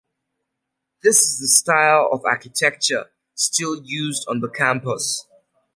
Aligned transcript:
This 1.03 1.17
is 1.29 1.39
the 1.39 1.47
style 1.47 2.09
of 2.11 2.25
architecture 2.25 3.11
still 3.35 3.83
used 3.83 4.25
on 4.27 4.39
the 4.39 4.49
campus. 4.49 5.27